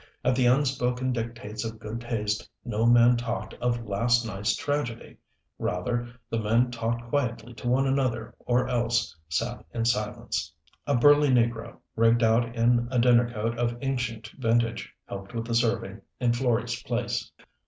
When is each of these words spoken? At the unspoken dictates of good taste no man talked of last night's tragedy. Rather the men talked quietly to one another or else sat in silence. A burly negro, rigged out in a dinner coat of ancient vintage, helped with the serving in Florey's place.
At 0.23 0.35
the 0.35 0.47
unspoken 0.47 1.11
dictates 1.13 1.63
of 1.63 1.77
good 1.79 2.01
taste 2.01 2.49
no 2.65 2.87
man 2.87 3.17
talked 3.17 3.53
of 3.61 3.85
last 3.85 4.25
night's 4.25 4.55
tragedy. 4.55 5.17
Rather 5.59 6.09
the 6.27 6.39
men 6.39 6.71
talked 6.71 7.07
quietly 7.09 7.53
to 7.53 7.67
one 7.69 7.85
another 7.85 8.33
or 8.39 8.67
else 8.67 9.15
sat 9.29 9.63
in 9.75 9.85
silence. 9.85 10.51
A 10.87 10.95
burly 10.95 11.29
negro, 11.29 11.77
rigged 11.95 12.23
out 12.23 12.55
in 12.55 12.87
a 12.89 12.97
dinner 12.97 13.31
coat 13.31 13.55
of 13.59 13.77
ancient 13.83 14.29
vintage, 14.39 14.91
helped 15.05 15.35
with 15.35 15.45
the 15.45 15.53
serving 15.53 16.01
in 16.19 16.31
Florey's 16.31 16.81
place. 16.81 17.31